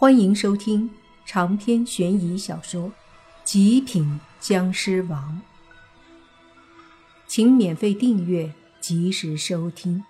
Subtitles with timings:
[0.00, 0.88] 欢迎收听
[1.26, 2.82] 长篇悬疑小说
[3.42, 5.42] 《极品僵尸王》，
[7.26, 10.04] 请免费订阅，及时收听。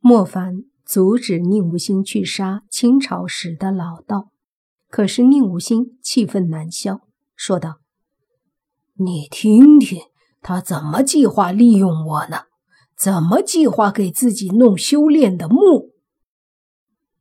[0.00, 4.32] 莫凡阻止宁无心去杀清朝时的老道，
[4.88, 7.02] 可是宁无心气愤难消，
[7.36, 7.78] 说道
[8.98, 10.00] ：“你听听，
[10.42, 12.46] 他怎么计划利用我呢？”
[13.00, 15.94] 怎么计划给自己弄修炼的墓？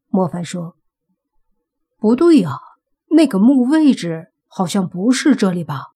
[0.09, 0.76] 莫凡说
[1.98, 2.58] ：“不对呀，
[3.12, 5.94] 那个墓位置好像不是这里吧？”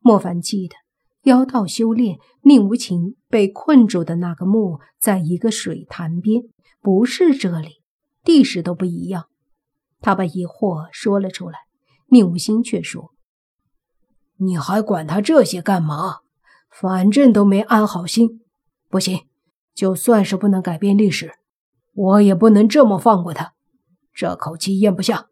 [0.00, 0.74] 莫凡记得
[1.24, 6.44] 妖道修炼宁无情被困住的那个墓，在一个水潭边，
[6.80, 7.82] 不是这里，
[8.24, 9.26] 地势都不一样。
[10.00, 11.58] 他把疑惑说了出来，
[12.08, 13.10] 宁无心却说
[14.40, 16.20] ：“你还管他这些干嘛？
[16.70, 18.40] 反正都没安好心。”
[18.90, 19.20] 不行，
[19.72, 21.34] 就算是不能改变历史，
[21.94, 23.54] 我也不能这么放过他。
[24.12, 25.28] 这口气咽不下，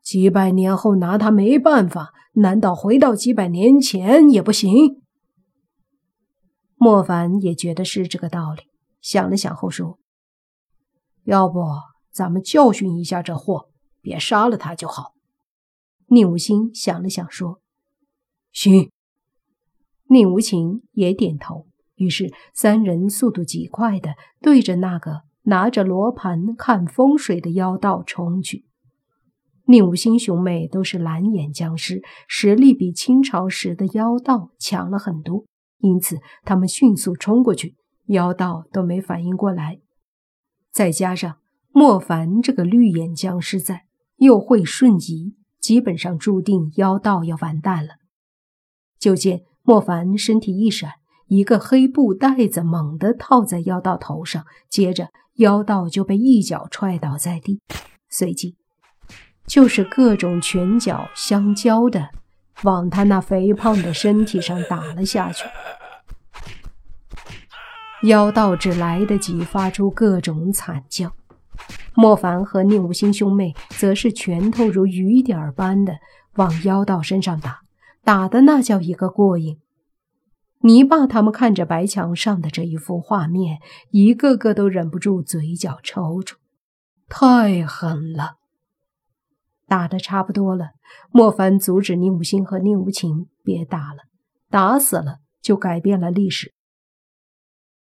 [0.00, 5.02] 几百年后拿他没办法，难道回到几百年前也不行？
[6.76, 8.62] 莫凡也觉得是这个道理，
[9.00, 9.98] 想了想后说
[11.24, 11.64] ：“要不
[12.12, 13.68] 咱们教训一下这货，
[14.00, 15.14] 别杀了他就好。”
[16.06, 17.60] 宁无心想了想说
[18.52, 18.92] ：“行。”
[20.08, 21.66] 宁无情也点头。
[21.96, 28.64] 于是，三人速度极快的对着那个拿着罗盘看风水的妖道冲去。
[29.66, 35.44] 宁无心兄妹都是蓝眼僵尸，实力比清朝时的妖道强了很多，
[35.78, 39.78] 因此他们迅速冲过去，妖道都没反应过来。
[40.72, 41.36] 再加上
[41.70, 43.84] 莫凡这个绿眼僵尸在，
[44.16, 47.96] 又会瞬移，基本上注定妖道要完蛋了。
[48.98, 51.01] 就见莫凡身体一闪。
[51.32, 57.58] 一个黑布袋子猛地套在妖道头上，接着妖道就被一脚踹倒在地，
[58.10, 58.54] 随即
[59.46, 62.10] 就是各种拳脚相交的
[62.64, 65.46] 往他那肥胖的身体上打了下去。
[68.02, 71.12] 妖道只来得及发出各种惨叫，
[71.94, 75.94] 莫凡和宁无心兄妹则是拳头如雨点般的
[76.34, 77.62] 往妖道身上打，
[78.04, 79.61] 打的那叫一个过瘾。
[80.64, 83.58] 泥巴他们看着白墙上的这一幅画面，
[83.90, 86.34] 一个个都忍不住嘴角抽搐，
[87.08, 88.36] 太狠了！
[89.66, 90.70] 打的差不多了，
[91.10, 94.02] 莫凡阻止宁无心和宁无情别打了，
[94.50, 96.52] 打死了就改变了历史。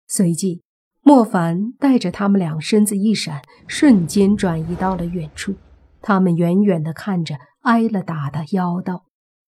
[0.06, 0.62] 随即，
[1.02, 5.56] 莫凡带着他们俩身子一闪，瞬间转移到了远处。
[6.02, 9.06] 他们远远的看着挨了打的妖道，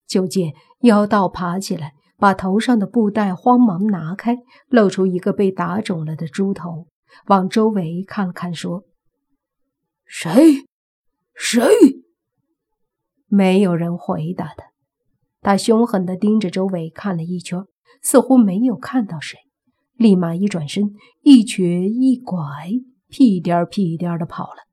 [0.08, 1.94] 就见妖道爬起来。
[2.20, 4.38] 把头上的布袋慌忙拿开，
[4.68, 6.88] 露出一个被打肿了的猪头，
[7.28, 8.84] 往周围看了看，说
[10.06, 10.66] ：“谁？
[11.34, 11.66] 谁？”
[13.28, 14.66] 没有人回答他。
[15.42, 17.64] 他凶狠地盯着周围看了一圈，
[18.02, 19.38] 似乎没有看到谁，
[19.96, 20.92] 立马一转身，
[21.22, 22.44] 一瘸一拐，
[23.08, 24.68] 屁颠儿屁颠儿地跑了。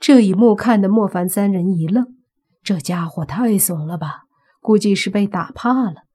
[0.00, 2.16] 这一幕看得莫凡三人一愣，
[2.64, 4.24] 这家伙太怂了吧？
[4.60, 6.07] 估计是被打怕了。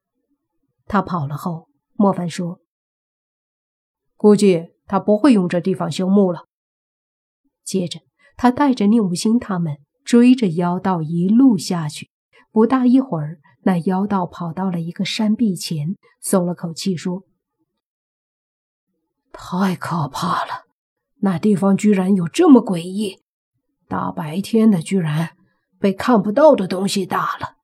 [0.86, 2.60] 他跑了后，莫凡说
[4.16, 6.46] ：“估计他不会用这地方修墓了。”
[7.64, 8.00] 接着，
[8.36, 12.10] 他带着宁无心他们追着妖道一路下去。
[12.52, 17.24] 不大一会儿，那妖道跑到了一个山壁前，松了口气说
[19.32, 20.64] ：“太可怕了！
[21.22, 23.22] 那地方居然有这么诡异，
[23.88, 25.36] 大白天的居然
[25.80, 27.56] 被看不到的东西打了，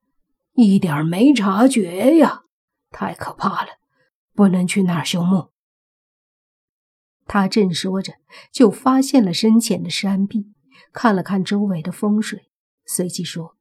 [0.54, 2.44] 一点没察觉呀！”
[2.90, 3.78] 太可怕了，
[4.34, 5.50] 不能去那儿修墓。
[7.26, 8.14] 他正说着，
[8.52, 10.52] 就发现了深浅的山壁，
[10.92, 12.50] 看了看周围的风水，
[12.84, 13.56] 随即说：“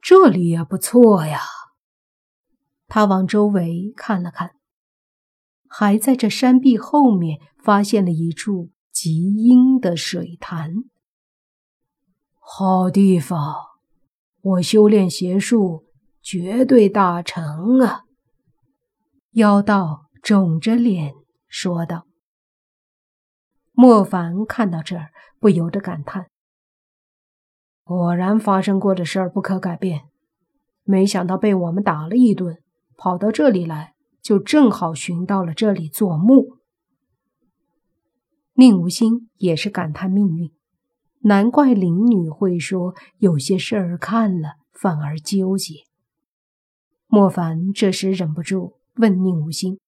[0.00, 1.40] 这里也不错呀。”
[2.88, 4.56] 他往周围看了看，
[5.68, 10.72] 还在这山壁后面发现了一处极阴的水潭。
[12.38, 13.54] 好地方，
[14.40, 15.87] 我修炼邪术。
[16.30, 18.02] 绝对大成啊！
[19.30, 21.14] 妖道肿着脸
[21.46, 22.06] 说道。
[23.72, 25.08] 莫凡看到这儿，
[25.40, 26.26] 不由得感叹：
[27.82, 30.02] 果然发生过的事儿不可改变。
[30.84, 32.58] 没想到被我们打了一顿，
[32.98, 36.58] 跑到这里来，就正好寻到了这里做墓。
[38.52, 40.52] 宁无心也是感叹命运，
[41.20, 45.87] 难怪灵女会说有些事儿看了反而纠结。
[47.10, 49.80] 莫凡这时忍不住问宁无心：“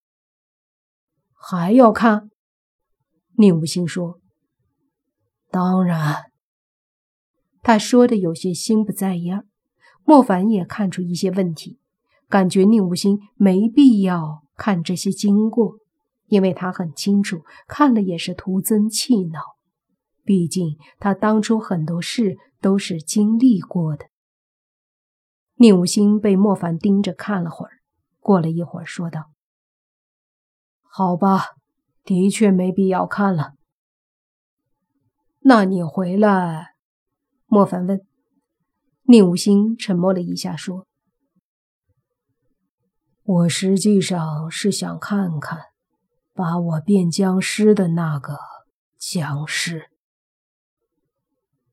[1.37, 2.31] 还要看？
[3.37, 4.19] 宁无心说
[5.51, 6.31] ：“当然。”
[7.63, 9.47] 他说的有些心不在焉。
[10.03, 11.79] 莫凡也看出一些问题，
[12.29, 15.77] 感觉宁无心没必要看这些经过，
[16.27, 19.41] 因为他很清楚，看了也是徒增气恼。
[20.25, 24.07] 毕竟他当初很多事都是经历过的。
[25.63, 27.83] 宁无心被莫凡盯着看了会儿，
[28.19, 29.31] 过了一会儿说道
[30.81, 31.49] ：“好吧，
[32.03, 33.53] 的确没必要看了。
[35.41, 36.77] 那你回来？”
[37.45, 38.01] 莫凡问。
[39.03, 40.87] 宁无心沉默了一下，说
[43.23, 45.65] ：“我实际上是想看看，
[46.33, 48.39] 把我变僵尸的那个
[48.97, 49.91] 僵尸。”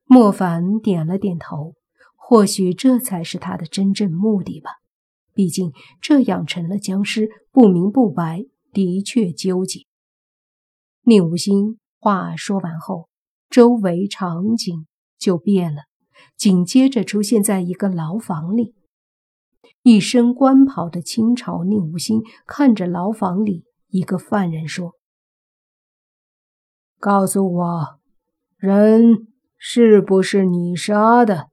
[0.04, 1.76] 莫凡点了点头。
[2.30, 4.72] 或许这才是他的真正目的吧。
[5.34, 5.72] 毕竟
[6.02, 8.44] 这样成了僵尸，不明不白，
[8.74, 9.86] 的确纠结。
[11.04, 13.08] 宁无心话说完后，
[13.50, 14.88] 周围场景
[15.18, 15.84] 就变了，
[16.36, 18.76] 紧接着出现在一个牢房里。
[19.84, 24.96] 一身官袍的清朝宁无心看着牢房里一个犯人说
[27.00, 28.00] ：“告诉我，
[28.58, 31.48] 人是不是你杀的？”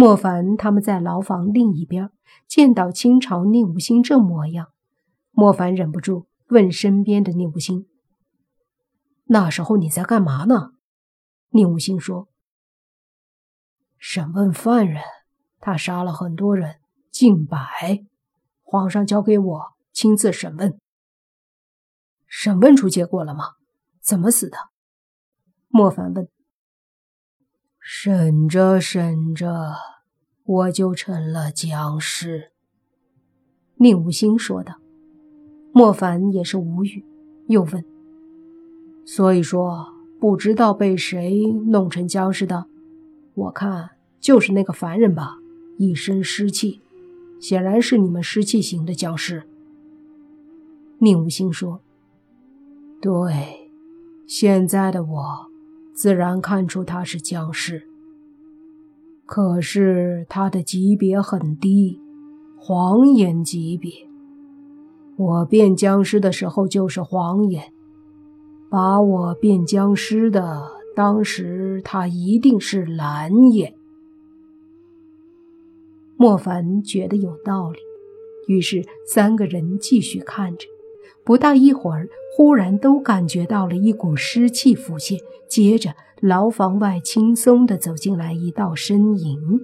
[0.00, 2.10] 莫凡他们在牢房另一边
[2.48, 4.72] 见到清朝宁无心这模样，
[5.30, 7.86] 莫凡忍不住问身边的宁无心
[9.28, 10.70] ：“那时候你在干嘛呢？”
[11.52, 12.28] 宁无心说
[14.00, 15.02] ：“审问犯人，
[15.58, 16.80] 他杀了很多人，
[17.10, 18.02] 近百，
[18.62, 19.62] 皇上交给我
[19.92, 20.80] 亲自审问。
[22.26, 23.44] 审问出结果了吗？
[24.00, 24.56] 怎么死的？”
[25.68, 26.26] 莫凡问。
[27.92, 29.74] 审着审着，
[30.44, 32.52] 我就成了僵尸。
[33.78, 34.76] 宁无心说道。
[35.72, 37.04] 莫凡也是无语，
[37.48, 37.84] 又问
[39.04, 39.88] ：“所以说，
[40.20, 42.66] 不知道被谁弄成僵尸的？
[43.34, 43.90] 我看
[44.20, 45.38] 就是那个凡人吧，
[45.76, 46.80] 一身湿气，
[47.40, 49.42] 显然是你们湿气型的僵尸。”
[50.98, 51.80] 宁无心说
[53.02, 53.68] ：“对，
[54.28, 55.49] 现在的我。”
[56.00, 57.82] 自然看出他是僵尸，
[59.26, 62.00] 可是他的级别很低，
[62.56, 63.92] 黄眼级别。
[65.18, 67.74] 我变僵尸的时候就是黄眼，
[68.70, 70.62] 把我变僵尸的
[70.96, 73.74] 当时他一定是蓝眼。
[76.16, 77.78] 莫凡觉得有道理，
[78.46, 80.66] 于是三个人继续看着。
[81.24, 85.18] 不大一会儿，忽然都感觉到了一股湿气浮现，
[85.48, 89.60] 接着牢房外轻松地走进来一道身影。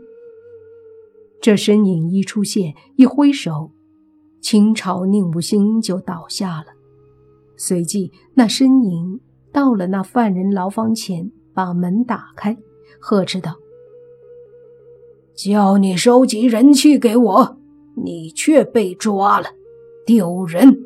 [1.41, 3.71] 这身影一出现，一挥手，
[4.41, 6.67] 清朝宁无心就倒下了。
[7.57, 9.21] 随即，那身影
[9.53, 12.57] 到了那犯人牢房前，把门打开，
[13.01, 13.57] 呵斥道
[15.35, 17.59] ：“叫你收集人气给我，
[18.05, 19.49] 你却被抓了，
[20.05, 20.83] 丢人！”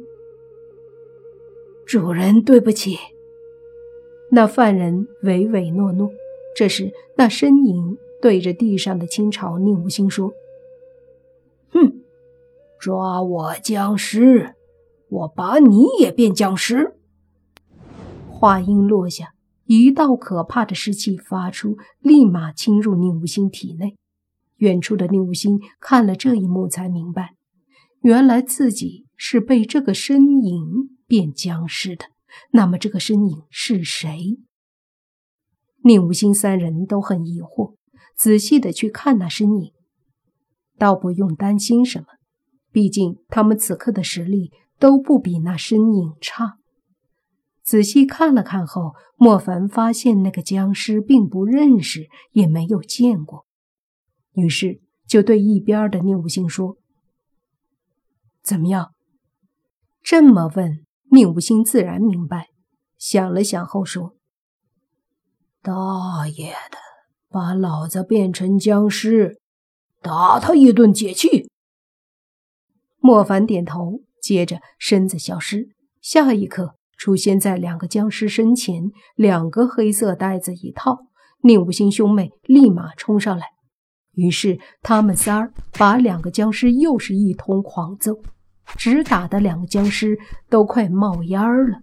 [1.90, 2.96] 主人，对不起。
[4.30, 6.08] 那犯人唯唯诺诺。
[6.54, 10.32] 这时，那身影对着地上的清朝宁无心说
[11.74, 12.00] ：“哼，
[12.78, 14.54] 抓我僵尸，
[15.08, 16.94] 我把你也变僵尸。”
[18.30, 19.34] 话音落下，
[19.64, 23.96] 一道可怕的湿气发出，立马侵入宁无心体内。
[24.58, 27.34] 远处的宁无心看了这一幕，才明白，
[28.02, 30.96] 原来自己是被这个身影。
[31.10, 32.04] 变僵尸的，
[32.52, 34.38] 那么这个身影是谁？
[35.82, 37.74] 宁无心三人都很疑惑，
[38.16, 39.72] 仔细的去看那身影，
[40.78, 42.06] 倒不用担心什么，
[42.70, 46.58] 毕竟他们此刻的实力都不比那身影差。
[47.64, 53.46] 仔细看了看后，莫凡发现那个僵尸并不认识，也没有见过，
[54.34, 56.76] 于是就对一边的宁无心说
[58.44, 58.92] ：“怎么样？”
[60.04, 60.86] 这么问。
[61.12, 62.50] 宁无心自然明白，
[62.96, 64.14] 想了想后说
[65.60, 66.78] ：“大爷的，
[67.28, 69.40] 把老子变成僵尸，
[70.00, 71.50] 打他一顿解气。”
[73.02, 81.06] 莫凡点头，接着身子消失，下一刻出现在两个僵尸身前，两个黑色袋子一套。
[81.42, 83.46] 宁无心兄妹立马冲上来，
[84.12, 88.20] 于是他们仨儿把两个僵尸又是一通狂揍。
[88.76, 91.82] 直打的两个僵尸都快冒烟了。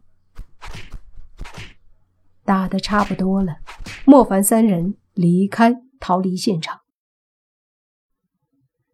[2.43, 3.57] 打的差不多了，
[4.05, 6.81] 莫凡三人离开，逃离现场。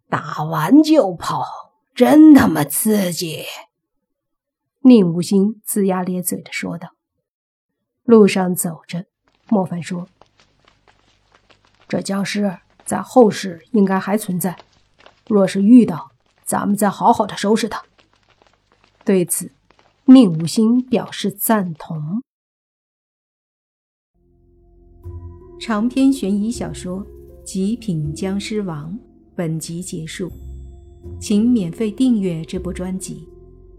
[0.10, 1.46] 打完就跑，
[1.96, 3.46] 真他妈刺激！
[4.82, 6.90] 宁无心龇牙咧嘴的说道。
[8.04, 9.06] 路上走着，
[9.48, 10.08] 莫凡说
[11.88, 14.58] ：“这僵尸在后世应该还存在，
[15.28, 16.12] 若是遇到，
[16.46, 17.84] 咱们再好好的收拾他。”
[19.06, 19.52] 对此，
[20.06, 22.22] 宁武星表示赞同。
[25.60, 27.00] 长篇悬疑小说
[27.44, 28.92] 《极品僵尸王》
[29.36, 30.32] 本集结束，
[31.20, 33.28] 请免费订阅这部专辑，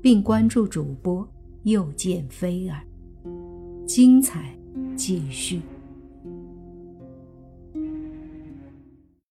[0.01, 1.27] 并关注主播
[1.65, 2.83] 又见菲儿，
[3.87, 4.57] 精彩
[4.97, 5.61] 继续。